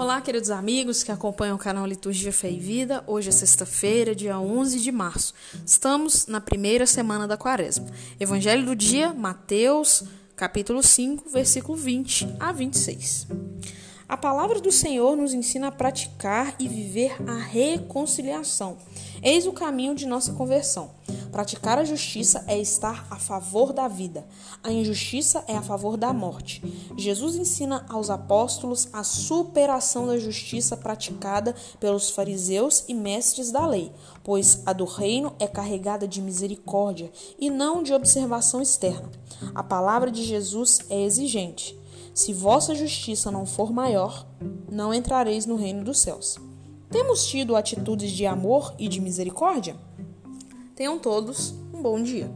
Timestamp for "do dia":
8.64-9.12